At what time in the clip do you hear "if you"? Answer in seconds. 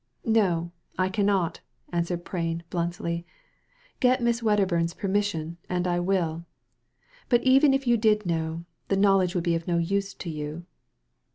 7.71-7.97